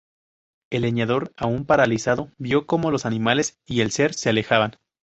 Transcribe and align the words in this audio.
El 0.71 0.81
leñador 0.81 1.31
aún 1.37 1.63
paralizado 1.65 2.31
vio 2.39 2.65
cómo 2.65 2.89
los 2.89 3.05
animales 3.05 3.59
y 3.67 3.81
el 3.81 3.91
ser 3.91 4.15
se 4.15 4.29
alejaban. 4.29 4.77